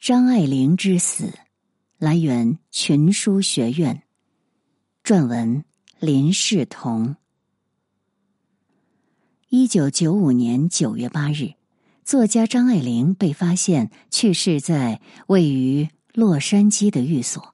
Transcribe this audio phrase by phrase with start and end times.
[0.00, 1.30] 张爱玲之死，
[1.98, 4.02] 来源群书学院，
[5.04, 5.62] 撰文
[5.98, 7.16] 林世同。
[9.50, 11.52] 一九九五年九月八日，
[12.02, 17.52] 作家张爱玲被发现去世在位于洛杉矶的寓所。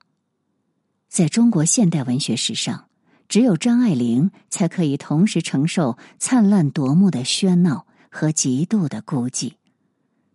[1.08, 2.88] 在中国现代文学史上，
[3.28, 9.54] 只有张爱玲才可以同时承受灿烂夺目的喧闹和极度的孤寂。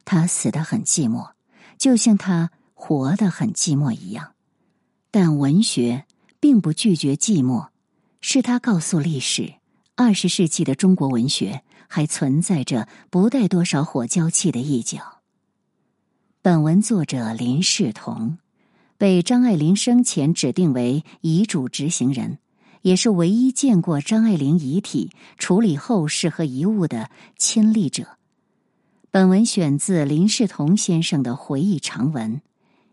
[0.04, 1.32] 她死得很寂寞。
[1.82, 4.34] 就像他活得很寂寞一样，
[5.10, 6.06] 但文学
[6.40, 7.70] 并不拒绝寂寞，
[8.22, 9.56] 是他告诉历史：
[9.96, 15.22] 二十世纪的中国文学还存在着不带多少火娇气的一角。
[16.44, 18.38] 本文作者林世同，
[19.00, 22.38] 被张爱玲生前指定为遗嘱执行人，
[22.84, 25.10] 也是唯一见过张爱玲遗体、
[25.40, 27.10] 处理后事和遗物的
[27.40, 28.20] 亲历者。
[29.14, 32.36] 本文选自林世同先生的回忆长文《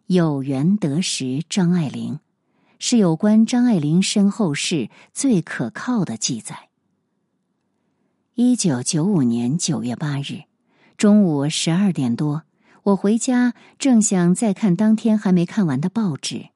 [0.08, 2.14] 有缘得识张爱玲》，
[2.80, 6.70] 是有关张爱玲身后事最可靠的记载。
[8.34, 10.42] 一九九五年九月八日
[10.97, 12.42] 中午十二点多，
[12.82, 16.48] 我回家，正想再看当天还没看完的报纸。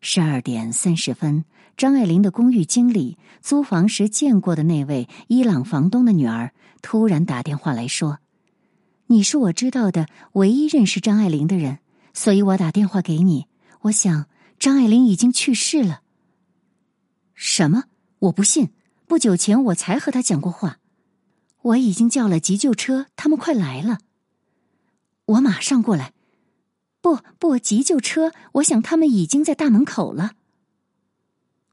[0.00, 1.44] 十二点三十分，
[1.76, 8.18] 张爱玲的公寓经理、租房时见过的那位伊朗房东的女儿突然打电话来说。
[9.08, 11.78] 你是我知道的唯一认识张爱玲的人，
[12.12, 13.46] 所以我打电话给你。
[13.82, 14.26] 我想
[14.58, 16.02] 张爱玲已经去世了。
[17.34, 17.84] 什么？
[18.18, 18.70] 我不信！
[19.06, 20.78] 不久前我才和她讲过话。
[21.62, 23.98] 我已经叫了急救车，他们快来了。
[25.26, 26.12] 我马上过来。
[27.00, 28.32] 不不，急救车！
[28.54, 30.32] 我想他们已经在大门口了。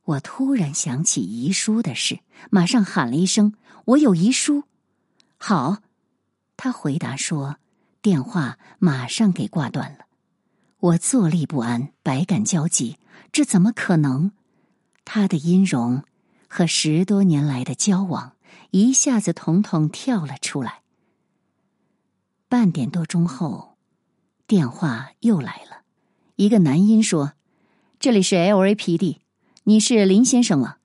[0.04, 2.20] 我突然想起遗书的事，
[2.52, 3.54] 马上喊了一声
[3.86, 4.64] ：“我有遗书。”
[5.38, 5.83] 好。
[6.64, 7.58] 他回答说
[8.02, 10.06] ：“电话马上给挂断了。”
[10.80, 13.00] 我坐立不安，百感交集。
[13.34, 14.32] 这怎么可能？
[15.04, 16.06] 他的音容
[16.48, 18.38] 和十多年来的交往
[18.72, 20.84] 一下子统统跳了出来。
[22.48, 23.76] 半点多钟后，
[24.48, 25.82] 电话又来了，
[26.38, 27.34] 一个男音说
[28.00, 29.18] ：“这里是 LAPD，
[29.66, 30.78] 你是林先生吗？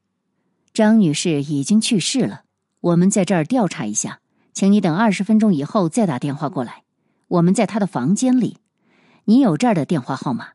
[0.75, 2.43] 张女士已经去世了，
[2.81, 4.19] 我们在这儿调查一下。”
[4.59, 6.83] 请你等二十分钟以后再打电话过来，
[7.29, 8.57] 我们在他的房间里。
[9.25, 10.49] 你有这儿的电话号码？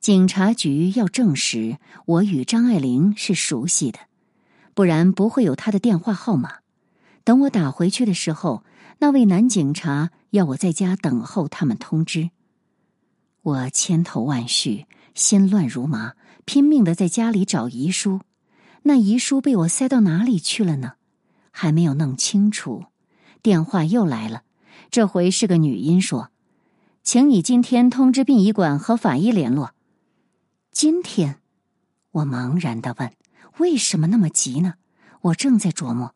[0.00, 3.98] 警察局要证实我与张爱玲是熟悉的，
[4.74, 6.56] 不然不会有他的电话号码。
[7.24, 8.64] 等我打回去的时候，
[8.98, 12.28] 那位男警察要我在家等候他们通知。
[13.40, 14.84] 我千头万绪，
[15.14, 16.12] 心乱如麻，
[16.44, 18.20] 拼命的在家里找遗书。
[18.82, 20.96] 那遗书被我塞到哪里去了呢？
[21.60, 22.84] 还没有弄清楚，
[23.42, 24.44] 电话又来了。
[24.92, 26.30] 这回是个女音说
[27.02, 29.74] ：“请你今天通知殡仪馆和法医联络。”
[30.70, 31.40] 今天，
[32.12, 33.12] 我茫然的问
[33.58, 34.74] ：“为什么那么急呢？”
[35.22, 36.14] 我正在琢磨。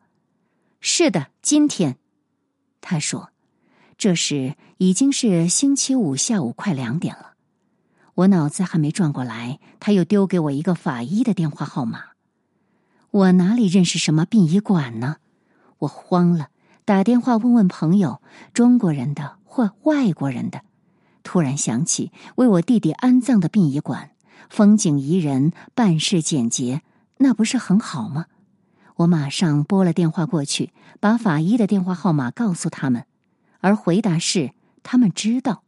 [0.79, 1.97] 是的，今天，
[2.79, 3.31] 他说
[3.99, 7.33] ：“这时已经是星期五下午快两点了。”
[8.15, 12.11] 我脑子还没转过来，他又丢给我一个法医的电话号码。
[13.11, 15.17] 我哪里认识什么殡仪馆呢？
[15.83, 16.49] 我慌了，
[16.85, 18.21] 打电话问问朋友，
[18.53, 20.61] 中国人的或外国人的。
[21.23, 24.11] 突然想起为我弟弟安葬的殡仪馆，
[24.49, 26.81] 风景宜人，办事简洁，
[27.17, 28.27] 那不是很好吗？
[28.97, 33.05] 我马上拨了电话过去，把法医的电话号码告诉他们，
[33.59, 34.51] 而回答是
[34.83, 35.63] 他们知道。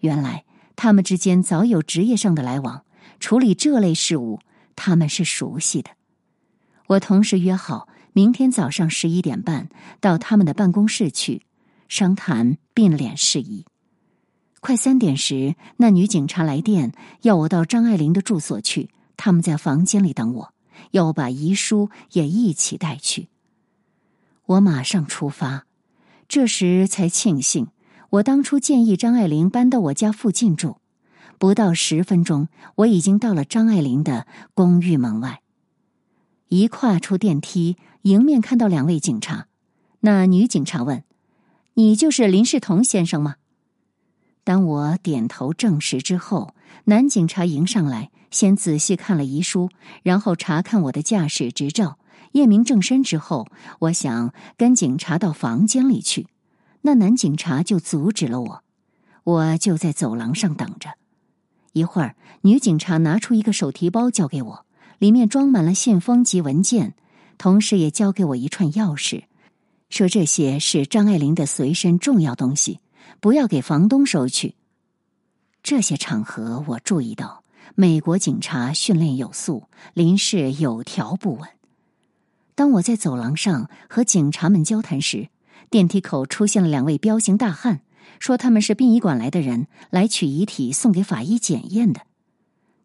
[0.00, 0.44] 原来
[0.76, 2.84] 他们之间早有职业上的来往，
[3.18, 4.40] 处理这类事务
[4.76, 5.90] 他们是熟悉的。
[6.86, 7.88] 我同时约好。
[8.12, 9.68] 明天早上十一点半
[10.00, 11.42] 到他们的办公室去
[11.88, 13.64] 商谈并脸事宜。
[14.60, 18.90] 快三点时，那女警察来电，要我到张爱玲的住所去。
[19.16, 20.54] 他们在房间里等我，
[20.92, 23.28] 要我把遗书也一起带去。
[24.46, 25.66] 我马上出发。
[26.26, 27.68] 这时才庆幸，
[28.10, 30.76] 我当初建议张爱玲搬到我家附近住。
[31.38, 35.40] 不到十分钟，我已经到了张爱玲的公寓门外。
[36.50, 37.76] 一跨出电梯。
[38.02, 39.46] 迎面看到两位警察，
[40.00, 41.04] 那女警察问
[41.74, 43.36] ：“你就是林世同先生吗？”
[44.42, 46.54] 当我点头证实之后，
[46.84, 49.68] 男警察迎上来，先仔细看了遗书，
[50.02, 51.98] 然后查看我的驾驶执照，
[52.32, 53.46] 验明正身之后，
[53.80, 56.26] 我想跟警察到房间里去，
[56.80, 58.64] 那男警察就阻止了我。
[59.24, 60.94] 我就在走廊上等着。
[61.74, 64.66] 一会儿，女警察拿出一个手提包交给我，
[65.00, 66.94] 里面装满了信封及文件。
[67.36, 69.22] 同时也交给我一串钥匙，
[69.88, 72.80] 说这些是张爱玲的随身重要东西，
[73.18, 74.56] 不要给房东收去。
[75.62, 77.42] 这些场合，我注意到
[77.74, 79.64] 美国警察训练有素，
[79.94, 81.48] 临事有条不紊。
[82.54, 85.30] 当我在走廊上和警察们交谈时，
[85.70, 87.80] 电梯口出现了两位彪形大汉，
[88.18, 92.02] 说他们是殡仪馆来的人，来取遗体送给法医检验的。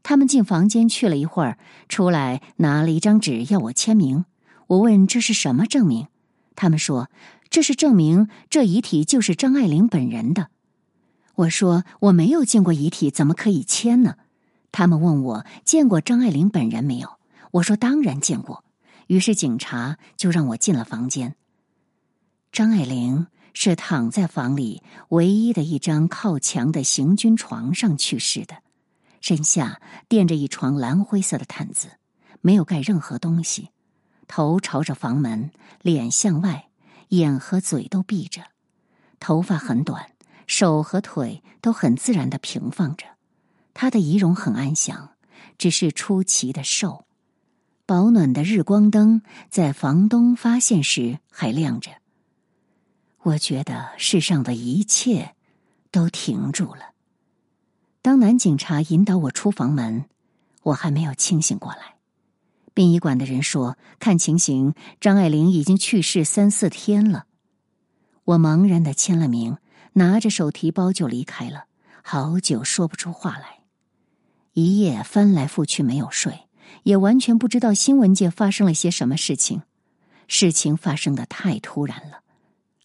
[0.07, 1.57] 他们进房间去了一会儿，
[1.89, 4.25] 出来拿了一张纸要我签名。
[4.67, 6.09] 我问这是什么证明，
[6.55, 7.09] 他们说
[7.49, 10.49] 这是证明这遗体就是张爱玲本人的。
[11.33, 14.13] 我说我没有见过遗体，怎么可以签呢？
[14.71, 17.09] 他们问我见过张爱玲本人没有？
[17.49, 18.63] 我说当然见过。
[19.07, 21.35] 于是警察就让我进了房间。
[22.51, 28.57] 张爱玲是躺在房里唯一的一张靠墙的行军床上去世的，
[29.27, 31.93] 身下垫着一床蓝灰色的毯子，
[32.41, 33.71] 没有盖任何东西，
[34.27, 35.49] 头朝着房门，
[35.81, 36.69] 脸向外，
[37.07, 38.43] 眼和嘴都闭着，
[39.19, 40.11] 头发很短。
[40.45, 43.07] 手和腿都很自然的平放着，
[43.73, 45.15] 他的仪容很安详，
[45.57, 47.07] 只是出奇的瘦。
[47.87, 51.89] 保暖的日光灯在房东发现时还亮着。
[53.23, 55.33] 我觉得世上的一切
[55.89, 56.94] 都停住了。
[58.05, 60.05] 当男警察引导我出房门，
[60.61, 61.95] 我还没有清醒过来。
[62.75, 67.25] 殡仪馆的人说，看情形，张爱玲已经去世三四天了。
[68.23, 69.57] 我茫然的签了名。
[69.93, 71.63] 拿着手提包就离开了，
[72.03, 73.61] 好久说不出话来，
[74.53, 76.41] 一夜翻来覆去没有睡，
[76.83, 79.63] 也完全不知道新闻界发生了些什么事情。
[80.27, 82.19] 事情发生的太突然了，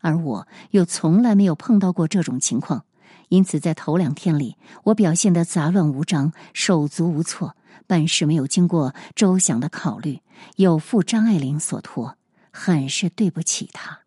[0.01, 2.87] 而我又从来没有碰到过这种情况，
[3.31, 7.57] 因此在头两天里，我表现的杂乱无章、手足无措，
[7.87, 10.21] 办事没有经过周详的考虑，
[10.57, 12.17] 有负张爱玲所托，
[12.51, 14.01] 很是对不起她。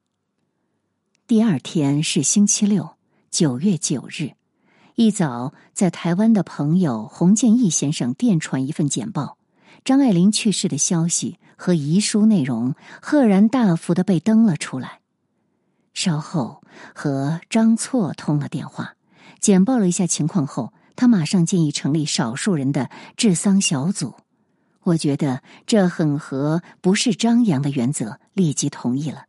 [1.25, 2.97] 第二天是星期六，
[3.31, 4.33] 九月九日，
[4.95, 9.37] 一早在台湾的朋友洪建义先生电传一份简报，
[9.85, 14.99] 张爱玲去世的消息和遗书内容赫然大幅的被登了出来。
[15.93, 16.61] 稍后
[16.93, 18.95] 和张错通了电话，
[19.43, 24.13] 简报了一下情况后，他马上建议成立少数人的治丧小组。
[24.83, 29.25] 我觉得这很合不是张扬的原则，立即同意了。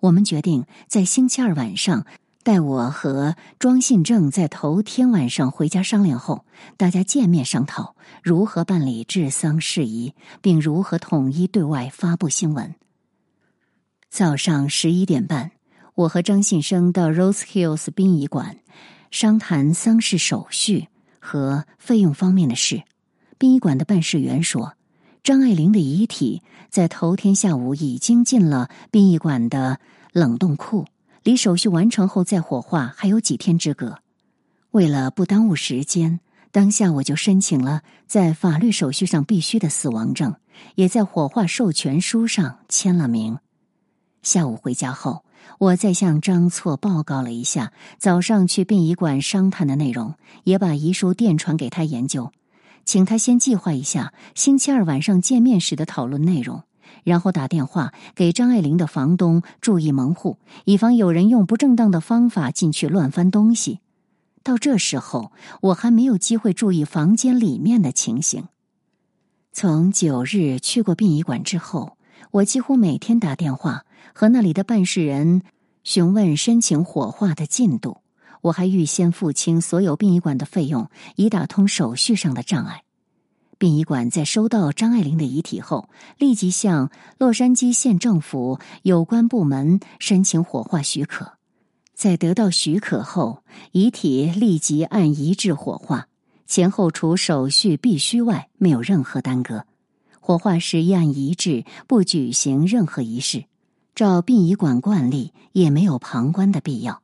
[0.00, 2.06] 我们决定在星期二晚上，
[2.42, 6.46] 待我和庄信正在头天晚上回家商量后，
[6.78, 12.74] 大家见面商讨如何办理治丧事宜，并如何统一对外发布新闻。
[14.08, 15.50] 早上十一点半，
[15.94, 18.56] 我和张信生到 Rose Hills 殡仪馆
[19.10, 20.88] 商谈丧事手续
[21.18, 22.82] 和费用方面的事。
[23.38, 24.74] 殡仪馆的办事员说。
[25.24, 29.78] 张爱玲的遗体在头天下午已经进了殡仪馆的
[30.12, 30.86] 冷冻库，
[31.22, 33.98] 离手续完成后再火化还有几天之隔。
[34.70, 36.20] 为了不耽误时间，
[36.50, 40.34] 当下我就申请了在法律手续上必须的死亡证，
[40.76, 43.38] 也在火化授权书上签了名。
[44.22, 45.24] 下午回家后，
[45.58, 50.14] 我再向张错报告了一下早上去殡仪馆商谈的内容，
[50.44, 52.32] 也把遗书电传给他研究。
[52.84, 56.62] 请他先计划一下星期二晚上见面时的讨论内容，
[57.04, 63.80] 然后打电话给张爱玲的房东，注意门户，以防有人用不正当的方法进去乱翻东西。
[64.42, 68.44] 到这时候，我还没有机会注意房间里面的情形。
[69.52, 71.97] 从九日去过殡仪馆之后，
[72.30, 75.42] 我几乎每天打电话和那里的办事人
[75.84, 77.98] 询问申请火化的进度。
[78.40, 82.82] 我还预先付清所有殡仪馆的费用，以打通手续上的障碍。
[83.58, 91.32] 殡仪馆在收到张爱玲的遗体后，立即向洛杉矶县政府有关部门申请火化许可。
[91.94, 93.42] 在得到许可后，
[93.72, 96.06] 遗体立即按遗志火化，
[96.46, 99.64] 前后除手续必须外，没有任何耽搁。
[100.28, 103.46] 火化时一按遗制，不举行任何仪式，
[103.94, 107.00] 照殡仪馆惯例，也没有旁观的必要。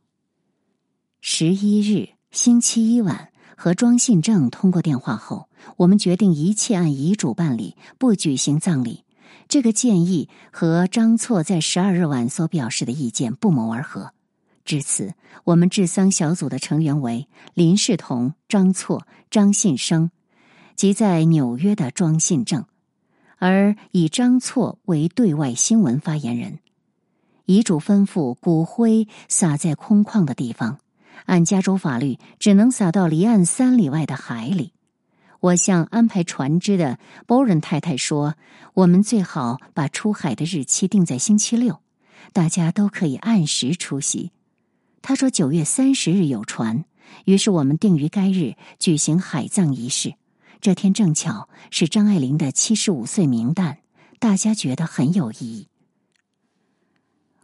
[1.22, 9.04] 十一日星期一晚，和庄信正通过电话后，我们决定一切按遗嘱办理，不举行葬礼。
[9.48, 14.12] 这个建议和张错在十二日晚所表示的意见不谋而合。
[14.66, 15.14] 至此，
[15.44, 20.10] 我们治丧小组的成员为林世同、张错、张信生，
[20.76, 22.66] 及在纽约的庄信正，
[23.46, 26.60] 而以张错为对外新闻发言人。
[27.44, 30.78] 遗嘱吩咐骨灰撒在空旷的地方。
[31.26, 34.72] 按加州法律，只能撒到离岸三里外的海里。
[35.40, 38.36] 我向安排船只的 b o r n 太太说
[38.72, 41.80] ：“我们最好把出海的日期定在星期六，
[42.32, 44.30] 大家都可以按时出席。”
[45.02, 46.86] 他说：“九月三十日有船，
[47.26, 50.14] 于是我们定于该日举行海葬仪式。
[50.64, 53.80] 这天正巧是张爱玲的七十五岁冥诞，
[54.18, 55.68] 大家觉得很有意义。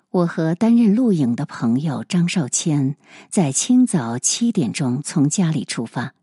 [0.09, 2.97] 我和担任录影的朋友张少谦
[3.29, 6.15] 在清早七点钟从家里出发，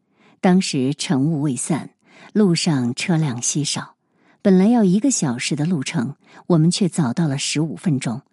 [0.41, 1.91] 当时晨雾未散，
[2.33, 3.93] 路上车辆稀少。
[4.41, 6.15] 本来要一个小时的路程，
[6.47, 8.23] 我们却早到了十五分钟。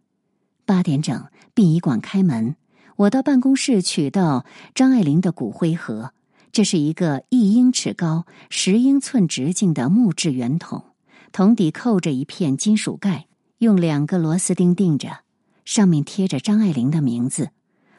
[0.64, 2.56] 八点整，殡仪馆开门，
[2.96, 6.14] 我到办公室取到张爱玲的骨灰盒。
[6.54, 10.84] 这是一个一英尺高、十英寸直径的木质圆筒，
[11.32, 13.26] 桶底扣着一片金属盖，
[13.58, 15.22] 用两个螺丝钉钉着。
[15.64, 17.50] 上面贴着张爱玲的名字，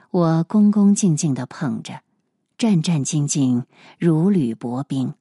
[0.10, 2.00] 我恭恭敬敬的捧着，
[2.58, 3.66] 战战兢兢，
[4.00, 5.16] 如履薄冰。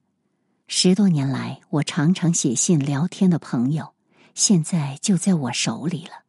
[0.69, 3.95] 十多年来，我常常写信聊天的朋友，
[4.33, 6.23] 现在就在我手里了，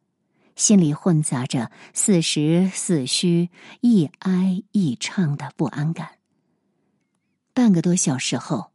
[0.57, 3.49] 心里混杂着似实似虚、
[3.79, 6.16] 亦哀亦怅的不安感。
[7.57, 8.67] 半个多小时后，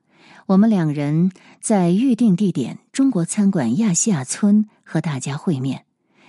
[0.46, 5.84] 我们两人在预定地点——中国餐馆亚细亚村和大家会面。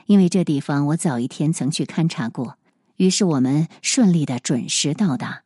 [0.05, 2.59] 因为这地方我早一天曾去勘察过，
[2.97, 5.41] 于是我们顺利的准时到达。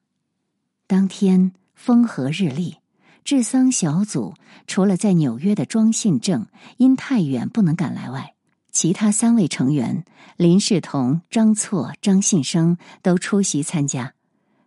[0.86, 2.76] 当天风和日丽，
[3.24, 4.34] 治丧小组
[4.68, 6.46] 除了在纽约的庄信正
[6.76, 8.34] 因太远不能赶来外，
[8.74, 10.04] 其他三位成员
[10.36, 14.14] 林世同、张错、张信生都出席参加。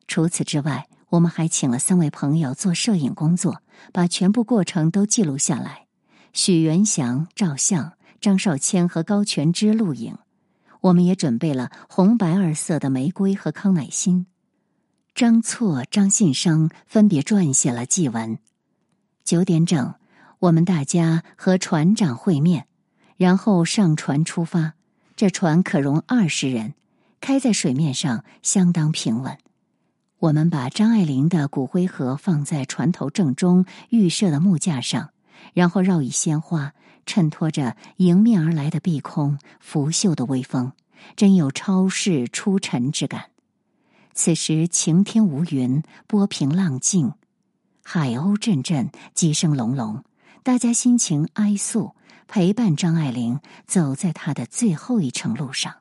[0.09, 3.63] 除此之外，我们还请了三位朋友做摄影工作，
[3.93, 5.87] 把全部过程都记录下来。
[6.33, 7.93] 许元祥照相。
[8.21, 10.19] 张少谦和高全之录影，
[10.83, 14.27] 我们也准备了红白二色的玫瑰和康乃馨。
[15.15, 18.39] 张错、张信生分别撰写了祭文。
[19.25, 19.95] 九点整，
[20.39, 22.67] 我们大家和船长会面，
[23.17, 24.75] 然后上船出发。
[25.17, 26.75] 这船可容二十人，
[27.23, 29.39] 开在水面上，相当平稳。
[30.21, 35.11] 我们把张爱玲的骨灰盒放在船头正中预设的木架上，
[35.55, 36.75] 然后绕以鲜花。
[37.07, 40.73] 衬托着迎面而来的碧空，拂袖的微风，
[41.17, 43.31] 真有超世出尘之感。
[44.13, 47.15] 此时晴天无云，波平浪静，
[47.83, 50.05] 海鸥阵阵，鸡声隆隆，
[50.43, 51.97] 大家心情哀肃，
[52.29, 55.77] 陪伴张爱玲走在她的最后一程路上。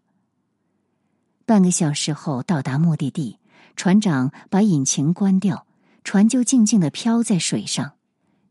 [1.45, 3.37] 半个小时后到达目的地，
[3.79, 5.65] 船长把引擎关掉，
[6.03, 7.93] 船就静静的飘在水上。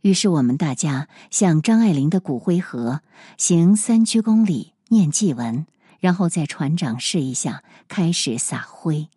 [0.00, 3.02] 于是我们大家向张爱玲的骨灰盒
[3.36, 5.66] 行三鞠躬礼，念祭文，
[6.00, 9.08] 然后在船长示意下开始撒灰。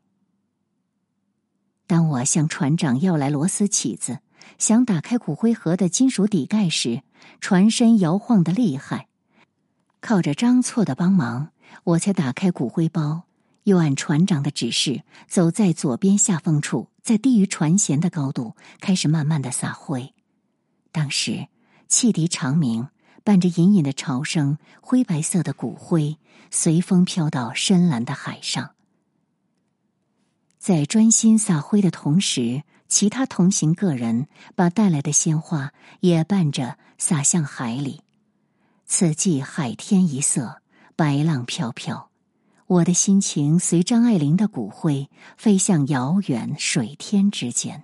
[1.87, 4.19] 当我向船长要来螺丝起子，
[4.57, 7.03] 想打开骨灰盒的金属底盖时，
[7.39, 9.07] 船身摇晃的厉害。
[10.01, 11.51] 靠着张错的帮忙，
[11.85, 13.23] 我才打开骨灰包，
[13.63, 20.13] 又按船长的指示，走在左边下风处，在低于船舷的高度，开始慢慢的撒灰。
[20.91, 21.47] 当时，
[21.87, 22.87] 汽笛长鸣，
[23.23, 26.17] 伴着隐隐的潮声，灰白色的骨灰
[26.49, 28.71] 随风飘到深蓝的海上。
[30.59, 38.01] 在专心撒灰的同时，其他同行个人把带来的鲜花也伴着撒向海里。
[38.85, 40.61] 此际海天一色，
[40.95, 42.10] 白浪飘飘，
[42.71, 47.83] 我的心情随张爱玲的骨灰飞向遥远水天之间。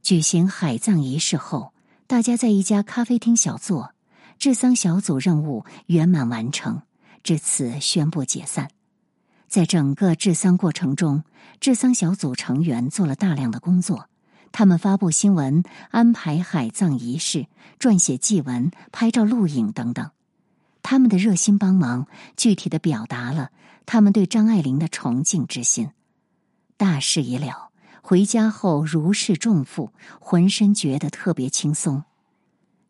[0.00, 1.72] 举行海葬仪式后，
[2.06, 3.94] 大家在一家咖啡厅小坐，
[4.38, 6.82] 治丧小组任务圆满完成，
[7.24, 8.70] 至此宣布解散。
[9.48, 11.24] 在整个治丧过程中，
[11.58, 14.08] 治丧小组成员做了大量的工作，
[14.52, 17.48] 他们发布新闻、安排海葬仪式、
[17.80, 20.12] 撰写祭文、拍照录影等等。
[20.82, 22.06] 他们的热心帮忙，
[22.36, 23.50] 具体的表达了
[23.86, 25.90] 他们对张爱玲的崇敬之心。
[26.76, 27.68] 大事已了。
[28.02, 32.04] 回家后如释重负，浑身觉得特别轻松，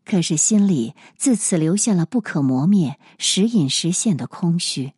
[0.05, 4.93] 可是心里自此留下了不可磨灭、时隐时现的空虚。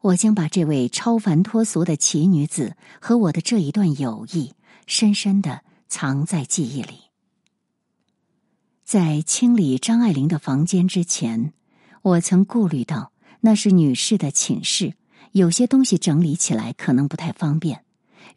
[0.00, 4.54] 我将把这位超凡脱俗的奇女子和我的这一段友谊，
[4.86, 7.02] 深深的藏在记忆里。
[8.82, 11.52] 在清理张爱玲的房间之前，
[12.08, 14.94] 我曾顾虑到那是女士的寝室，
[15.32, 17.84] 有些东西整理起来可能不太方便。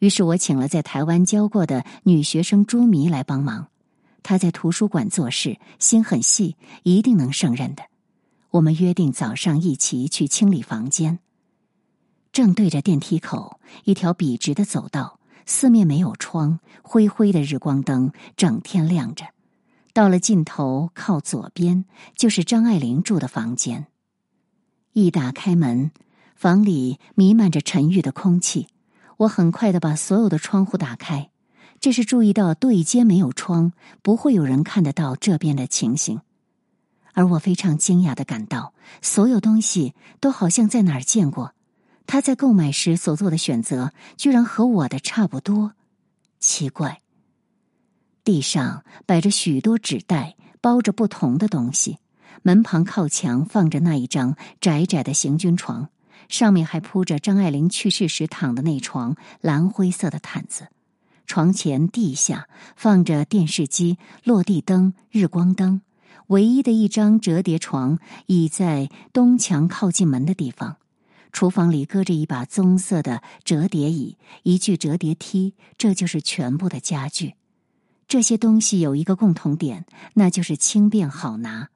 [0.00, 3.68] 于是我请了在台湾教过的女学生朱迷来帮忙，
[4.22, 7.84] 她在图书馆做事，心很细，一定能胜任的。
[8.50, 11.18] 我们约定早上一起去清理房间。
[12.30, 19.24] 正对着电梯口，一条笔直的走道，四面没有窗，灰灰的日光灯整天亮着。
[19.92, 21.84] 到了尽头，靠左边
[22.16, 23.86] 就是张爱玲住的房间。
[24.92, 25.90] 一打开门，
[26.34, 28.68] 房里弥漫着沉郁的空气。
[29.18, 31.30] 我很快的把所有的窗户打开，
[31.78, 33.72] 这是注意到对街没有窗，
[34.02, 36.22] 不会有人看得到这边的情形。
[37.12, 38.72] 而我非常惊讶的感到，
[39.02, 41.54] 所有东西都好像在哪儿见过。
[42.06, 45.74] 他在购买时所做的选择，居然和我的差不多。
[46.40, 47.01] 奇怪。
[48.24, 51.98] 地上摆着许多纸袋，包着不同的东西。
[52.42, 55.88] 门旁靠墙放着那一张窄窄的行军床，
[56.28, 60.68] 上面还铺着张爱玲去世时躺的那床蓝灰色的毯子。
[61.26, 65.82] 床前地下放着电视机、落地灯、日光灯。
[66.28, 70.76] 唯一的一张折叠床倚在东墙靠近门的地方。
[71.30, 77.34] 厨房里搁着一把棕色的折叠椅，一具折叠梯，这就是全部的家具。
[78.12, 81.70] 这些东西有一个共同点，那就是轻便好拿。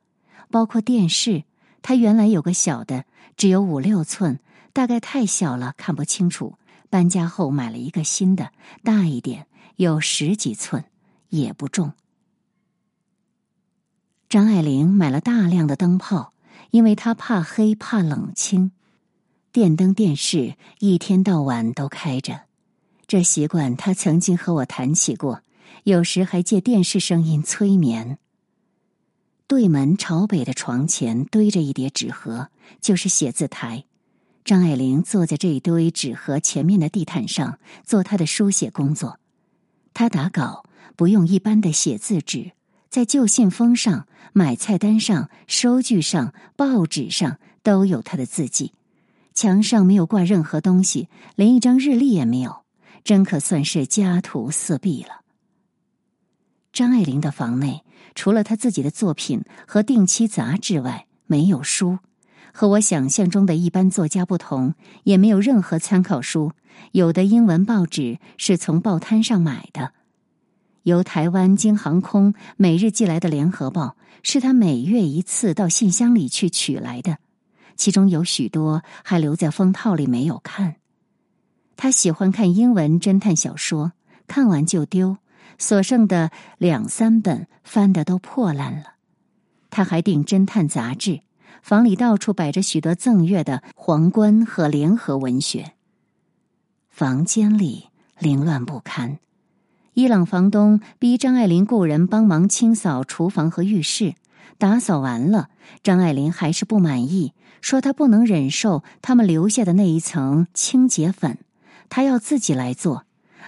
[0.51, 1.45] 包括电视，
[1.81, 3.07] 它原来有个小的，
[3.39, 4.39] 只有五六寸，
[4.75, 6.59] 大概太小了看不清楚。
[6.91, 8.53] 搬家后买了一个新的，
[8.85, 10.85] 大一点，有十几寸，
[11.31, 11.95] 也不重。
[14.29, 16.35] 张爱玲买了大量的灯泡，
[16.71, 18.73] 因为她怕黑怕冷清。
[19.53, 22.43] 电灯、电视一天到晚都开着，
[23.07, 25.41] 这习惯他曾经和我谈起过，
[25.85, 28.19] 有时还借电视声音催眠。
[29.47, 32.49] 对门朝北的床前堆着一叠纸盒，
[32.81, 33.85] 就是写字台。
[34.45, 39.19] 张爱玲坐在这一堆纸盒前面的地毯上做她的书写工作。
[39.95, 40.65] 她打稿
[40.97, 42.53] 不用一般的写字纸，
[42.89, 48.73] 在旧信封上、买菜单上、收据上、报纸上都有她的字迹。
[49.35, 52.63] 墙上没有挂任何东西，连一张日历也没有，
[53.05, 55.21] 真可算是家徒四壁了。
[56.77, 57.83] 张爱玲的房内
[58.15, 62.01] 除了她自己的作品和定期杂志外，没有书。
[62.53, 66.53] 和我想象中的一般作家不同，也没有任何参考书。
[66.93, 69.95] 有的英文报纸是从报摊上买的，
[70.83, 77.17] 由台湾经航空每日寄来的《联合报》，是他每月一次到信箱里去取来的。
[77.75, 80.77] 其中有许多还留在封套里没有看。
[81.75, 83.93] 他喜欢看英文侦探小说，
[84.27, 85.17] 看完就丢，
[85.59, 88.95] 所剩的两三本翻的都破烂了。
[89.71, 91.21] 他还订侦探杂志，
[91.63, 95.63] 房里到处摆着许多赠阅的《皇冠》和《联合文学》。
[96.89, 99.19] 房间里凌乱不堪，
[99.95, 104.15] 伊朗房东逼张爱玲雇人帮忙清扫厨房和浴室。
[104.59, 105.51] 打扫完了，
[105.83, 111.39] 张爱玲还是不满意，说她不能忍受他们留下的那一层清洁粉，
[111.91, 113.06] 她要自己来做。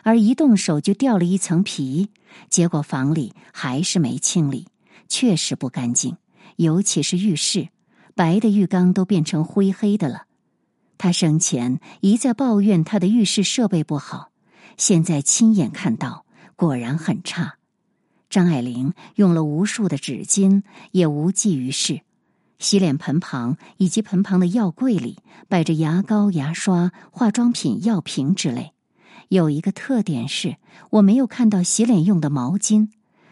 [0.09, 2.09] 而一动手就掉了一层皮，
[2.49, 4.66] 结果房里还是没清理，
[5.07, 6.16] 确实不干净，
[6.57, 7.68] 尤其是浴室，
[8.14, 10.23] 白的浴缸都变成灰黑的了。
[10.97, 14.31] 他生前一再抱怨他的浴室设备不好，
[14.79, 16.25] 现在亲眼看到，
[16.57, 17.57] 果然很差。
[18.31, 22.01] 张爱玲用了无数的纸巾，也无济于事。
[22.59, 25.18] 洗脸盆旁以及盆旁的药柜里
[25.49, 28.73] 摆着牙膏、牙刷、化妆品、药瓶之类。
[29.29, 30.57] 有一个特点是，
[30.91, 32.88] 我没有看到洗脸用的毛巾。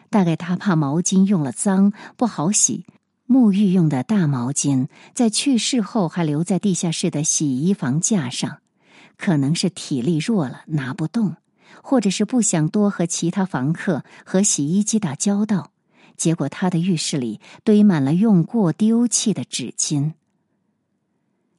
[0.09, 2.85] 大概他怕毛巾用了脏不好洗。
[3.27, 8.59] 沐浴用的大毛巾在去世后还留在地下室的洗衣房架上，
[9.17, 11.37] 可能是体力弱了拿不动。
[11.83, 15.73] 或者是不想多和其他房客和洗衣机打交道，
[16.17, 20.13] 结果他的浴室里堆满了用过丢弃的纸巾。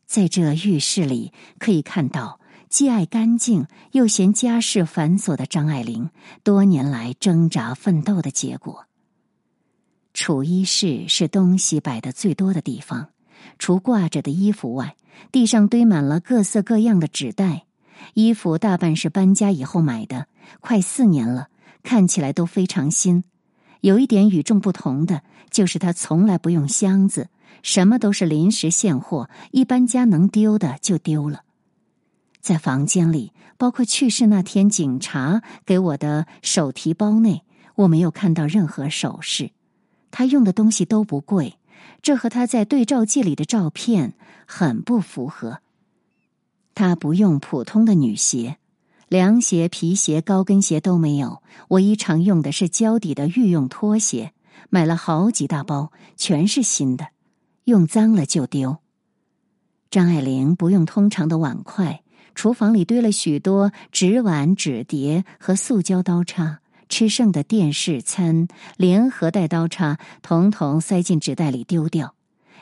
[0.06, 6.10] 在这浴室里，可以看到既爱干净又嫌家事繁琐的张爱玲
[6.43, 8.86] 多年来挣扎奋斗的结果。
[10.13, 13.10] 储衣室是东西摆的最多的地方，
[13.58, 14.95] 除挂着的衣服外，
[15.32, 17.65] 地上堆满了各色各样的纸袋。
[18.13, 20.27] 衣服大半是搬家以后买的，
[20.60, 21.47] 快四年了，
[21.84, 23.23] 看起来都非常新。
[23.82, 27.30] 有一点与众不同的，就是他从来不用箱子，
[27.62, 31.43] 什么都是临时现货，一搬家能丢的就丢了。
[32.47, 37.43] 在房间里，包括去世那天警察给我的手提包内，
[37.75, 39.51] 我没有看到任何首饰。
[40.12, 41.57] 他用的东西都不贵，
[42.01, 44.13] 这和他在对照记里的照片
[44.45, 45.60] 很不符合。
[46.73, 48.60] 他不用普通的女鞋，
[49.10, 51.43] 凉鞋、皮鞋、高跟鞋都没有。
[51.67, 54.31] 唯一常用的是胶底的御用拖鞋，
[54.69, 57.07] 买了好几大包，全是新的，
[57.65, 58.77] 用脏了就丢。
[59.91, 62.03] 张爱玲不用通常的碗筷，
[62.38, 68.47] 厨房里堆了许多纸碗、纸碟和塑胶刀叉，吃剩的电视、餐
[68.78, 72.13] 联合带刀叉，统统塞进纸袋里丢掉。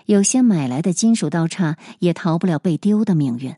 [0.06, 3.54] 有些买来的金属刀叉也逃不了被丢的命运。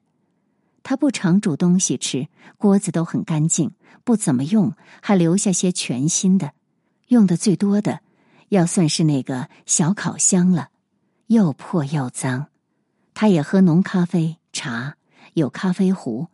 [0.81, 2.27] 他不常煮东西吃，
[2.57, 6.53] 锅子都很干净，不怎么用，还留下些全新的。
[7.09, 7.99] 用的最多的，
[8.49, 10.69] 要算是那个小烤箱了，
[11.27, 12.47] 又破又脏。
[13.13, 14.95] 他也喝浓咖啡、茶，
[15.39, 16.27] 有咖啡壶。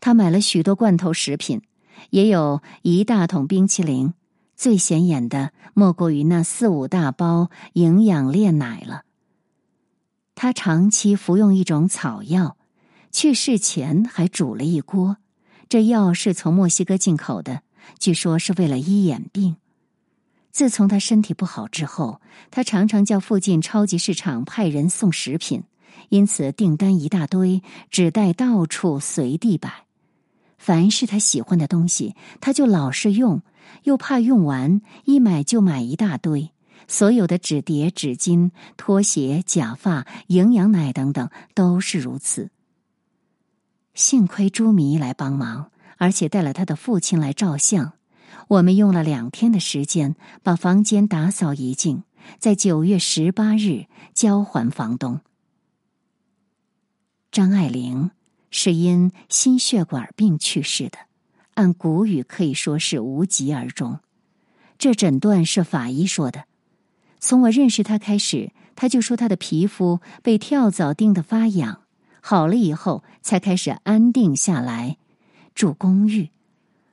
[0.00, 1.62] 他买了许多罐头食品，
[2.10, 4.14] 也有一大桶冰淇淋。
[4.56, 9.02] 最显眼的莫过于那四五大包营养炼奶了。
[10.34, 12.56] 他长期服用一种草药，
[13.12, 15.18] 去世前还煮了一锅。
[15.68, 17.62] 这药是从墨西哥进口的，
[17.98, 19.56] 据说是为了医眼病。
[20.50, 22.20] 自从他身体不好之后，
[22.50, 25.62] 他常常叫附近超级市场派人送食品，
[26.08, 29.84] 因此订单一大堆，纸袋到处随地摆。
[30.56, 33.42] 凡是他喜欢的东西，他就老是用。
[33.84, 36.50] 又怕用完，一买就买一大堆。
[36.86, 42.50] 所有的纸碟、纸巾、拖鞋、假发、营养奶等等，都是如此。
[43.92, 47.92] 幸亏朱迷来帮忙，而且带了他的父亲来照相。
[48.48, 52.04] 我们用了两天的时间，把房间打扫一净，
[52.38, 55.20] 在九月十八日交还房东。
[57.30, 58.10] 张爱玲
[58.50, 60.98] 是因心血管病去世的。
[61.54, 63.98] 按古语可以说是无疾而终，
[64.78, 66.44] 这诊断是法医说的。
[67.18, 71.82] 从我认识他开始，他就说他的皮肤被跳蚤叮得发痒，
[72.20, 74.98] 好了以后才开始安定下来，
[75.54, 76.30] 住公寓。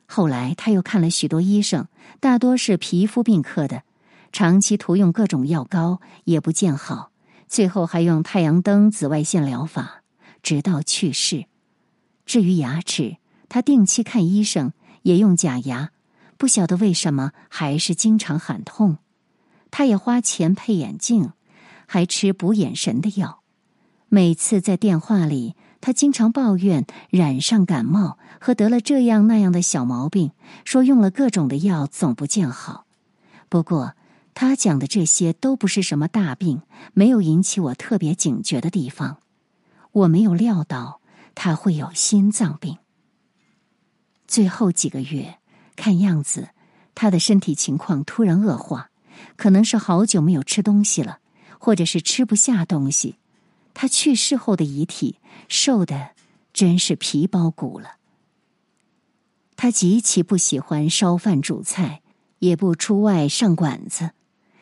[0.07, 1.87] 后来他又看了许多医生，
[2.19, 3.83] 大多是皮肤病科的，
[4.31, 7.11] 长期涂用各种药膏也不见好，
[7.47, 10.01] 最后还用太阳灯、紫外线疗法，
[10.45, 11.47] 直到去世。
[12.25, 13.17] 至于牙齿。
[13.47, 15.91] 他定期看医生，也用假牙，
[16.35, 18.97] 不晓得为什么还是经常喊痛。
[19.71, 21.31] 他也花钱配眼镜，
[21.85, 23.43] 还吃补眼神的药。
[24.09, 30.31] 每次在电话里，他经常抱怨染上感冒和得了这样那样的小毛病，
[30.65, 32.85] 说用了各种的药总不见好。
[33.47, 33.93] 不过
[34.33, 39.19] 他讲的这些都不是什么大病，没有引起我特别警觉的地方。
[39.95, 40.99] 我没有料到
[41.35, 42.77] 他会有心脏病。
[44.27, 45.39] 最后几个月，
[45.77, 46.49] 看样子
[46.93, 48.89] 他的身体情况突然恶化，
[49.37, 51.19] 可能是好久没有吃东西了，
[51.59, 53.15] 或者是吃不下东西。
[53.73, 56.09] 他去世后的遗体瘦的
[56.51, 57.91] 真是皮包骨了。
[59.55, 62.01] 他极其不喜欢烧饭煮菜，
[62.39, 64.11] 也不出外上馆子，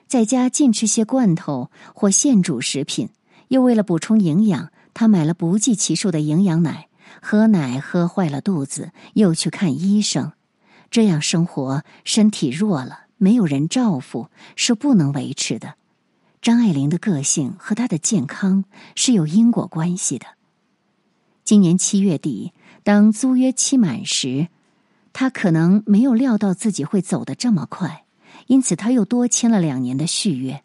[0.06, 3.10] 在家尽吃些罐头或现煮食品。
[3.50, 6.88] 又为了补充营养，他买了不计其数的营养奶。
[7.22, 10.34] 喝奶喝坏了肚子，又去看医生，
[10.90, 15.76] 这样生活，身体弱了，没有人照顾，是不能维持的。
[16.42, 20.26] 张爱玲的个性和她的健康是有因果关系的。
[21.46, 22.52] 今年七月底，
[22.84, 24.48] 当租约期满时，
[25.14, 28.06] 她可能没有料到自己会走得这么快，
[28.48, 30.64] 因此他又多签了两年的续约。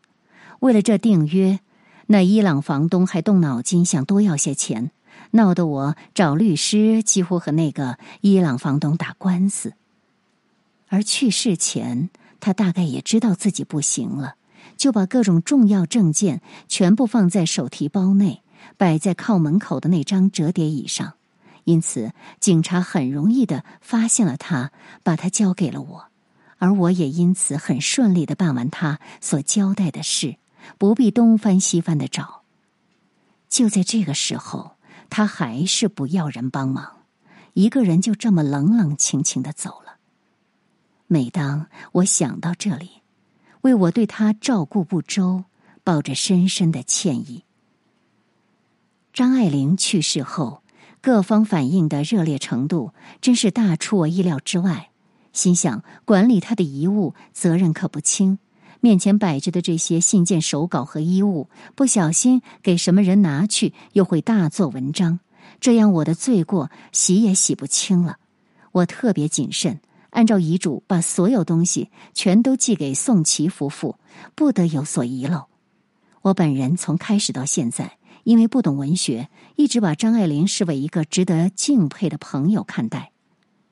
[0.61, 1.61] 为了这订约，
[2.11, 4.91] 那伊朗房东还动脑筋想多要些钱。
[5.33, 9.75] 闹得我找律师，几乎和那个伊朗房东打官司。
[10.89, 12.09] 而去世前，
[12.41, 14.37] 他大概也知道自己不行了，
[14.79, 18.41] 就把各种重要证件全部放在手提包内，
[18.79, 21.13] 摆在靠门口的那张折叠椅上。
[21.65, 26.05] 因此，警察很容易的发现了他，把他交给了我，
[26.57, 30.37] 而我也因此很顺利的办完他所交代的事，
[30.77, 32.43] 不必东翻西翻的找。
[33.49, 34.73] 就在这个时候。
[35.11, 36.99] 他还是不要人帮忙，
[37.55, 39.97] 一个人就这么冷冷清清的走了。
[41.07, 43.01] 每当我想到这里，
[43.63, 45.45] 为我对他照顾不周，
[45.83, 47.45] 抱着深深的歉意。
[49.15, 50.63] 张爱玲去世后，
[51.01, 54.91] 各方反应的热烈程度真是大出我意料之外。
[55.33, 58.39] 心想管理他的遗物，责任可不轻。
[58.81, 65.21] 面前摆着的这些信件、手稿和衣物，不小心给什么人拿去，又会大做文章。
[65.61, 68.19] 这样我的罪过洗也洗不清了。
[68.71, 73.97] 我特别谨慎，按照遗嘱把所有东西全都寄给宋琦夫妇，
[74.35, 75.47] 不得有所遗漏。
[76.23, 83.11] 我本人从开始到现在，因为不懂文学，一直把张爱玲视为一个值得敬佩的朋友看待，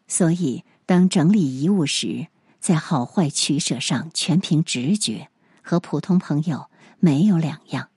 [0.09, 2.27] 所以当整理遗物时。
[2.61, 5.29] 在好坏取舍上，全凭直觉，
[5.63, 6.67] 和普通朋友
[6.99, 7.89] 没有两样。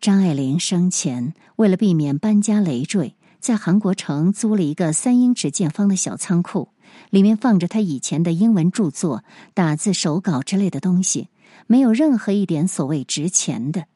[0.00, 6.70] 张爱玲生前为了避免搬家累赘，在韩国城租了一个三英尺见方的小仓库，
[7.10, 9.22] 里面放着她以前的英文著作、
[9.54, 11.28] 打字手稿之类的东西，
[11.66, 13.86] 没有任何一点所谓值钱的。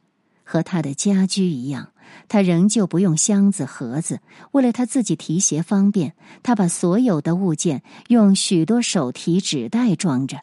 [0.45, 1.93] 和她的家居一样，
[2.29, 4.21] 他仍旧不用箱子盒子。
[4.53, 10.41] 为了他自己提携方便，他把所有的物件用许多手提纸袋装着。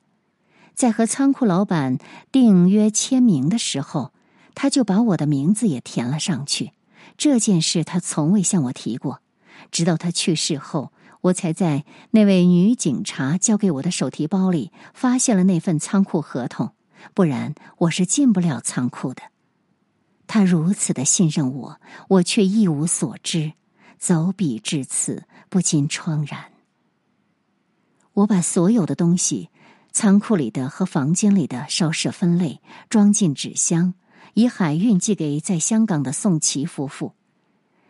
[0.73, 1.97] 在和仓库老板
[2.31, 4.11] 订约签名的时候，
[4.55, 6.71] 他就把我的名字也填了上去。
[7.17, 9.19] 这件事他从未向我提过，
[9.71, 16.71] 直到他去世后，我才在那位女警察交给我的手提包里发现了那份仓库合同。
[17.13, 19.21] 不然我是进不了仓库的。
[20.27, 23.53] 他如此的信任我，我却一无所知，
[23.99, 26.45] 走笔至此，不禁怆然。
[28.13, 29.49] 我把所有的东西，
[29.91, 33.93] 仓库里的和房间里的，稍事分类，装进纸箱，
[34.33, 37.13] 以海运寄给在香港的宋琦夫妇。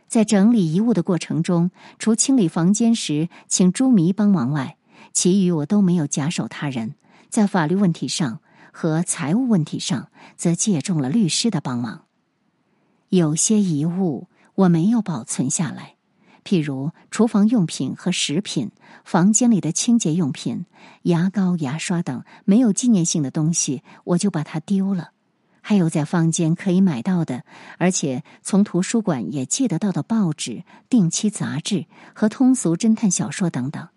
[0.07, 4.77] 在整理遗物的过程中，除清理房间时请朱迷帮忙外，
[5.13, 6.95] 其余我都没有假手他人。
[7.29, 8.39] 在法律问题上。
[8.75, 12.05] 和财务问题上，则借重了律师的帮忙。
[13.15, 15.97] 有些遗物我没有保存下来，
[16.43, 18.71] 譬如厨房用品和食品、
[19.05, 20.65] 房间里的清洁用品、
[21.03, 25.11] 牙膏、牙刷等没有纪念性的东西，我就把它丢了。
[25.61, 27.43] 还有在坊间可以买到的，
[27.77, 33.89] 而且从图书馆也借得到的报纸、定期杂志和通俗侦探小说等等。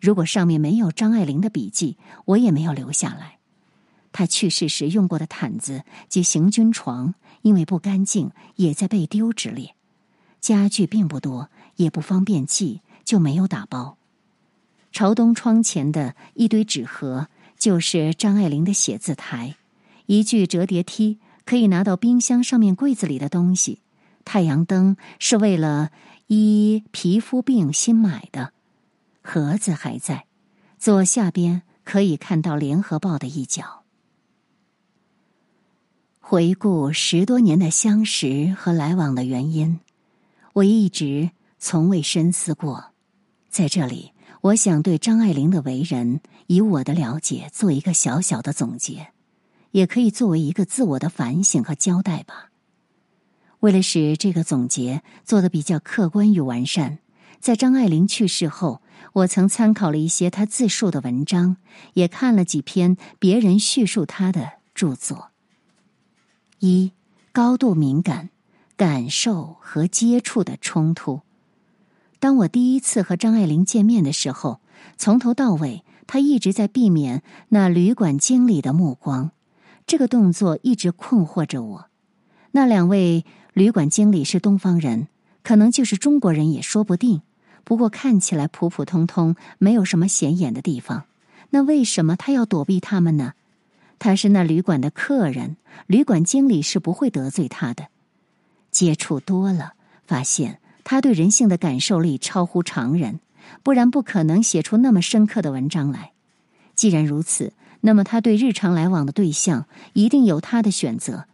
[0.00, 3.38] 如果上面没有张爱玲的笔记，我也没有留下来。
[4.12, 9.74] 他去世时用过的毯子及行军床，因为不干净，也在被丢之列。
[10.40, 13.96] 家具并不多，也不方便寄，就没有打包。
[14.92, 19.56] 朝东窗前的一堆纸盒，就是张爱玲的写字台，
[20.06, 23.80] 一具折叠梯可以拿到冰箱上面柜子里的东西。
[24.24, 25.90] 太阳灯是为了
[26.26, 28.52] 医皮肤病新买的，
[29.22, 30.24] 盒子还在，
[30.78, 33.79] 左下边可以看到《联合报》的一角。
[36.30, 39.80] 回顾十多年的相识和来往的原因，
[40.52, 42.92] 我一直从未深思过。
[43.48, 44.12] 在这里，
[44.42, 49.08] 我想对张爱玲的为人，以我的了解做一个小小的总结，
[49.72, 52.50] 也可以作为一个自我的反省和交代吧。
[53.58, 57.00] 为了使这个总结做得比较客观与完善，
[57.40, 58.82] 在张爱玲去世后，
[59.14, 61.56] 我曾参考了一些她自述的文章，
[61.94, 65.29] 也看了几篇别人叙述她的著作。
[66.62, 66.92] 一
[67.32, 68.28] 高度敏感，
[68.76, 71.22] 感受和接触的冲突。
[72.18, 74.60] 当我第一次和张爱玲见面的时候，
[74.98, 79.30] 从头到尾，她一直在避免那旅馆经理的目光。
[79.86, 81.86] 这个动作一直困惑着我。
[82.50, 85.08] 那两位旅馆经理是东方人，
[85.42, 87.22] 可能就是中国人也说不定。
[87.64, 91.04] 不过看起来普普通通，没有什么显眼的地方。
[91.48, 93.32] 那为什么他要躲避他们呢？
[94.00, 97.88] 他是那旅馆的客人，旅馆经理是不会得罪他的。
[98.72, 99.74] 接触多了，
[100.06, 103.20] 发现他对人性的感受力超乎常人，
[103.62, 106.12] 不然不可能写出那么深刻的文章来。
[106.74, 111.26] 既然如此，那么他对日常来往的对象一定有他的选择。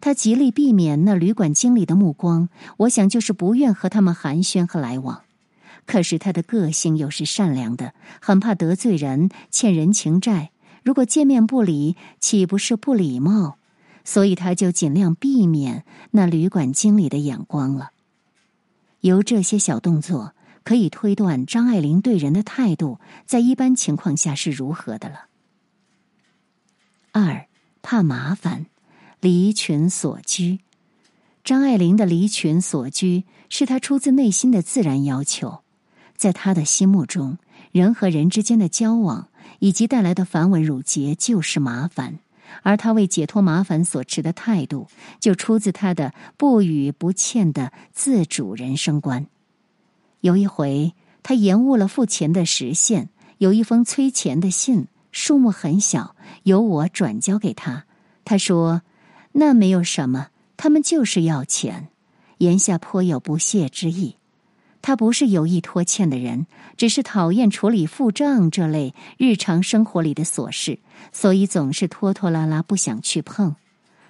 [0.00, 5.22] 他极力避免那旅馆经理的目光，我想就是不愿和他们寒暄和来往。
[5.84, 10.50] 可是他的个性又是善良的，很怕得罪人，欠人情债。
[10.84, 13.56] 如果见面不理，岂不是不礼貌？
[14.04, 17.90] 所以他就尽量避免那旅馆经理的眼光了。
[19.00, 25.28] 由这些小动作可以推断张爱玲对人的态度，在一般情况下是如何的了。
[27.12, 27.46] 二
[27.80, 28.66] 怕麻烦，
[29.20, 30.60] 离群所居。
[31.42, 35.60] 张爱玲的离群所居是她出自内心的自然要求，
[36.14, 37.38] 在她的心目中，
[37.72, 39.28] 人和人之间的交往。
[39.58, 42.18] 以及带来的繁文缛节就是麻烦，
[42.62, 44.88] 而他为解脱麻烦所持的态度，
[45.20, 49.26] 就出自他的不语不欠的自主人生观。
[50.20, 57.84] 有一回，他延误了付钱的时限，有一封催钱的信，数目很小，由我转交给他。
[58.24, 58.82] 他说
[59.32, 61.88] ：“那没有什么，他们就是要钱。”
[62.38, 64.16] 言下颇有不屑之意。
[64.86, 70.78] 他不是有意拖欠的人，只是讨厌处理付账这类日常生活里的琐事，
[71.10, 73.56] 所以总是拖拖拉拉，不想去碰。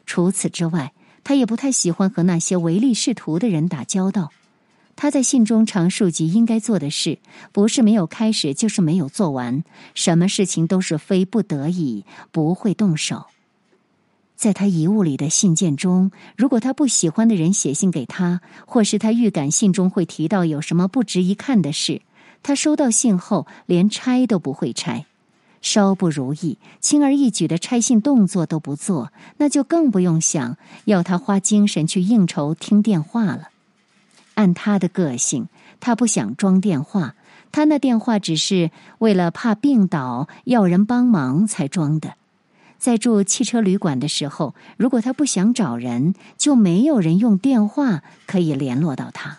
[0.05, 4.33] 除此之外，他也不太喜欢和那些唯利是图的人打交道。
[4.97, 7.21] 他在信中常述及应该做的事，
[7.53, 9.63] 不是没有开始，就是没有做完。
[9.95, 13.27] 什么事情都是非不得已不会动手。
[14.37, 22.03] 在他遗物里的信件中，如果他不喜欢的人写信给他，或是他预感信中会提到有什么不值一看的事，
[22.43, 25.07] 他收到信后连拆都不会拆。
[25.63, 33.49] 稍不如意，轻而易举的拆信动作都不做，那就更不用想要他花精神去应酬、听电话了。
[34.35, 35.49] 按他的个性，
[35.81, 37.15] 他不想装电话，
[37.51, 42.15] 他那电话只是为了怕病倒要人帮忙才装的。
[42.85, 49.39] 在住汽车旅馆的时候，如果他不想找人，就没有人用电话可以联络到他。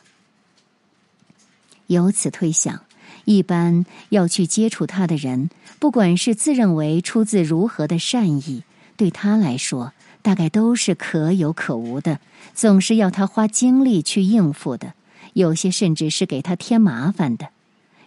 [1.86, 2.82] 由此推想。
[3.26, 8.64] 一般要去接触他的人，不管是自认为出自如何的善意，
[8.98, 12.20] 对他来说，大概都是可有可无的，
[12.56, 14.96] 总是要他花精力去应付的。
[15.34, 17.50] 有些甚至是给他添麻烦的。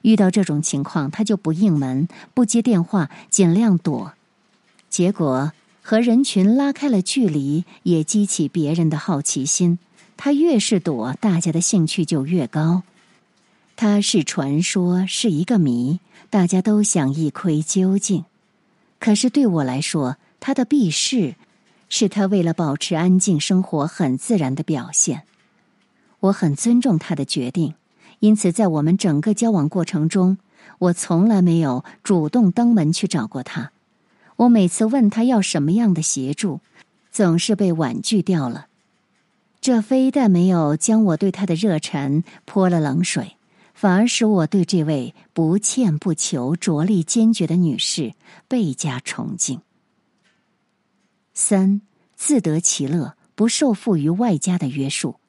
[0.02, 4.14] 遇到这种情况，他就不应门，不接电话，尽量躲。
[4.90, 9.78] 结果和人群拉开了距离，也激起别人的好奇心。
[10.16, 12.82] 他越是躲，大家的兴趣就越高。
[13.76, 18.24] 他是传说，是一个谜，大家都想一窥究竟。
[18.98, 21.36] 可是对我来说，他的避世，
[21.88, 25.22] 是他为了保持安静生活很自然的表现。
[26.18, 27.74] 我很尊重他的决定，
[28.18, 30.38] 因此在我们整个交往过程中，
[30.80, 33.70] 我从来没有主动登门去找过他。
[34.38, 36.60] 我每次问他要什么样的协助，
[37.12, 38.66] 总是被婉拒掉了。
[39.60, 43.36] 这非但没有将我对他的热忱泼了冷水。
[43.74, 48.12] 反而使我对这位不欠不求、着力坚决的女士
[48.48, 49.60] 倍加崇敬。
[51.32, 51.80] 三
[52.16, 55.20] 自得其乐，不受缚于外加的约束。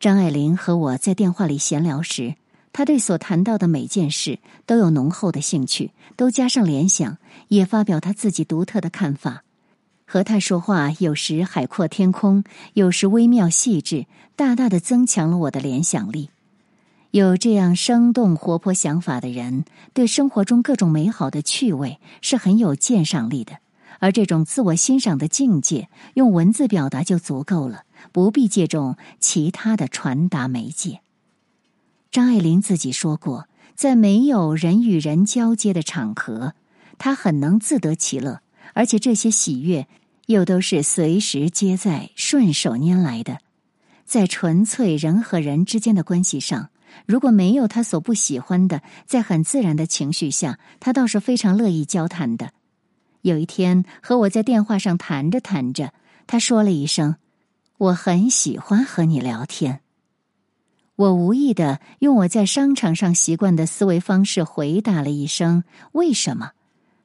[0.00, 2.34] 张爱玲和我在电话里闲聊时，
[2.72, 9.42] 他对所谈到的每件事都有浓厚的兴趣，都加上联想，也发表他自己独特的看法。
[10.06, 12.42] 和他说话，有时海阔天空，
[12.74, 16.30] 有时微妙细致，大大的增强了我的联想力。
[17.12, 23.58] 有这样生动活泼想法的人，对生活中各种美好的趣味是很有鉴赏力的。
[23.98, 31.00] 而这种自我欣赏的境界，用文字表达就足够了，不必借助其他的传达媒介。
[32.10, 33.46] 张爱玲自己说过，
[33.76, 36.54] 在没有人与人交接的场合，
[36.98, 38.40] 她很能自得其乐，
[38.74, 39.86] 而且这些喜悦
[40.26, 43.38] 又都是随时皆在、顺手拈来的。
[44.04, 46.70] 在纯粹人和人之间的关系上。
[47.06, 52.50] 如果没有他所不喜欢的，在很自然的情绪下，他倒是非常乐意交谈的。
[53.22, 55.92] 有一天和我在电话上谈着谈着，
[56.26, 57.14] 他说了一声
[57.78, 59.82] ：“我很喜欢和你聊天。”
[61.00, 66.50] 我无意的用我在商场上习惯的思维方式回答了一声：“为什么？”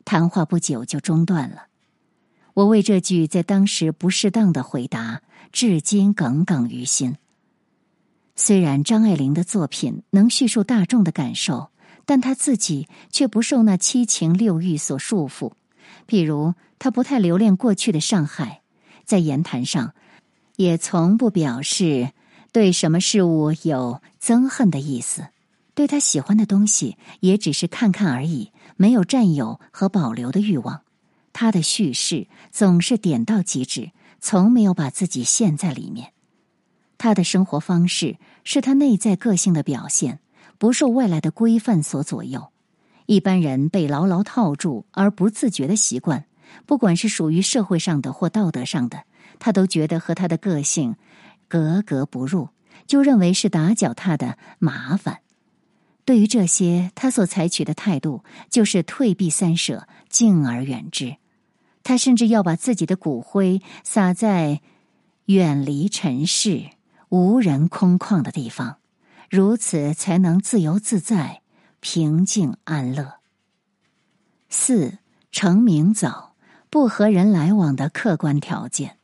[0.04, 1.68] 谈话不久就中断了。
[2.56, 5.22] 我为这句在当时不适当的回答，
[5.54, 7.16] 至今耿耿于心。
[8.36, 11.70] 虽然张爱玲的作品能叙述大众的感受，
[12.06, 15.54] 但她自己却不受那七情六欲所束缚。
[16.06, 18.60] 譬如，她不太留恋过去的上海，
[19.06, 19.94] 在言谈上，
[20.58, 22.12] 也从不表示
[22.56, 25.28] 对什么事物有憎恨的意思。
[25.74, 30.84] 对他喜欢的东西，也只是看看而已，没有占有和保留的欲望。
[31.34, 33.92] 他的叙事总是点到即止，
[34.22, 36.14] 从没有把自己陷在里面。
[36.98, 38.16] 他的生活方式
[38.46, 40.20] 是他内在个性的表现，
[40.58, 42.54] 不受外来的规范所左右。
[43.06, 46.24] 一般人被牢牢套住而不自觉的习惯，
[46.66, 49.04] 不管是属于社会上的或道德上的，
[49.40, 50.96] 他都觉得和他的个性
[51.48, 52.50] 格格不入，
[52.88, 55.20] 就认为是打搅他的麻烦。
[56.04, 61.18] 对于这些，他所采取的态度就是退避三舍，敬而远之。
[61.84, 64.62] 他甚至要把自己的骨灰撒在
[65.26, 66.72] 远离尘世。
[67.10, 68.78] 无人空旷的地方，
[69.30, 71.42] 如此才能自由自在、
[71.80, 73.20] 平静安乐。
[74.50, 74.98] 四
[75.32, 76.36] 成名早，
[76.70, 78.98] 不和人来往的客观条件。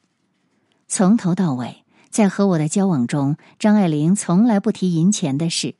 [0.87, 5.75] 从头到尾，在和我的交往中，张爱玲从来不提银钱的事。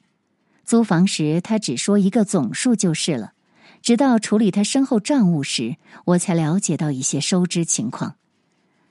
[0.64, 3.34] 租房时，她只说一个总数就是了。
[3.82, 8.16] 直到处理她身后账务时，我才了解到一些收支情况。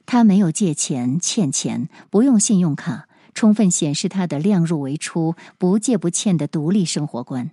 [0.05, 3.07] 她没有借钱、欠钱，不用信用卡。
[3.33, 7.53] 充分显示他的量入为出、不借不欠的独立生活观。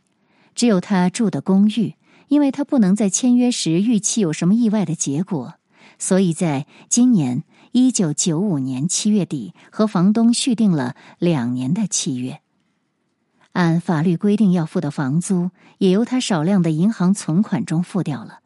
[0.56, 1.94] 只有他住的公寓，
[2.30, 5.54] 因为他不能在签约时预期有什么意外的结果，
[6.00, 7.44] 所以在今年
[7.80, 12.42] 一九九五年七月底和房东续订了两年的契约。
[13.52, 18.40] 按法律规定要付的房租，也由他少量的银行存款中付掉了。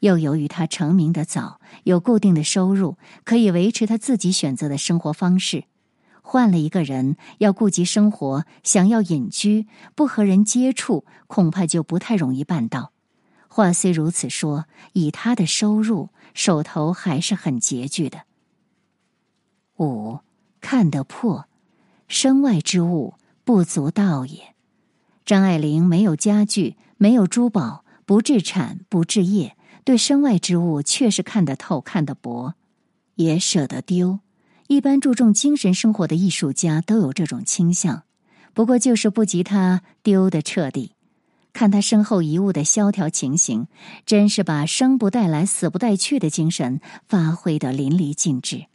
[0.00, 5.64] 又由于他成名的早，有固定的收入，可以维持他自己选择的生活方式。
[6.20, 12.92] 换了一个人，要顾及生活，想要隐居，不和人接触，恐怕就不太容易办到。
[13.48, 18.27] 话虽如此说，以他的收入，手头还是很拮据的。
[19.78, 20.18] 五
[20.60, 21.46] 看得破，
[22.08, 23.14] 身外之物
[23.44, 24.54] 不足道也。
[25.24, 32.54] 张爱玲没有家具，没有珠宝，不置产，不置业，对身外之物确实看得透，看得薄，
[33.14, 34.20] 也舍得丢。
[34.66, 38.02] 一般注重精神生活的艺术家都有这种倾向，
[38.52, 40.92] 不过就是不及他丢的彻底。
[41.52, 43.66] 看他身后遗物的萧条情形，
[44.04, 48.66] 真是把生不带来、死不带去的精神发挥的淋漓尽致。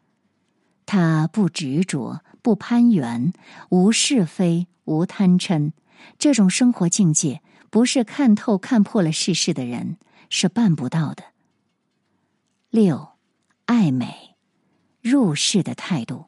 [0.86, 3.34] 他不执着，不攀缘，
[3.70, 5.72] 无是非，无贪嗔。
[6.20, 9.98] 这种生活境界，不是看透、看破了世事的人
[10.30, 11.24] 是办不到的。
[12.70, 13.10] 六，
[13.66, 14.36] 爱美，
[15.02, 16.26] 入世的态度。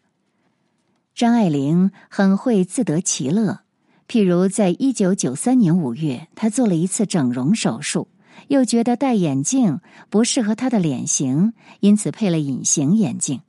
[1.13, 3.61] 张爱玲很会自得其乐。
[4.07, 8.07] 譬如，在一九九三年五月，她做了一次整容手术，
[8.49, 9.79] 又觉得戴眼镜
[10.09, 13.41] 不适合她的脸型，因此配了隐形眼镜。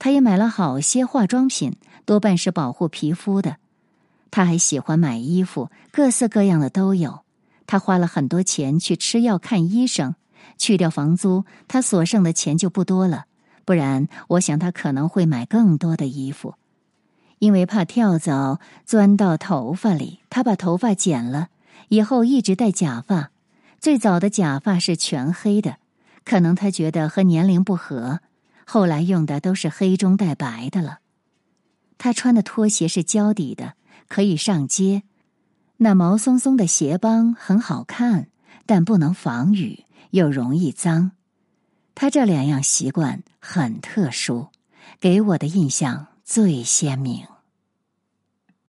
[0.00, 1.76] 他也买了好些化妆品，
[2.06, 3.58] 多半是保护皮肤的。
[4.30, 7.20] 他还喜欢买衣服，各色各样的都有。
[7.66, 10.14] 他花了很多钱去吃药、看医生，
[10.56, 13.26] 去掉房租，他所剩的钱就不多了。
[13.66, 16.54] 不然，我想他可能会买更多的衣服。
[17.38, 21.48] 因为怕跳蚤钻到头发里，他把头发剪了，
[21.88, 23.30] 以后一直戴假发。
[23.78, 25.76] 最早的假发是全黑的，
[26.24, 28.20] 可能他觉得和年龄不合。
[28.72, 31.00] 后来用的都是黑中带白的了。
[31.98, 33.74] 他穿的拖鞋是胶底的，
[34.06, 35.02] 可以上街。
[35.78, 38.28] 那毛松松的鞋帮很好看，
[38.66, 41.10] 但不能防雨，又容易脏。
[41.96, 44.50] 他这两样习惯很特殊，
[45.00, 46.06] 给我的印象。
[46.24, 47.26] 最鲜明。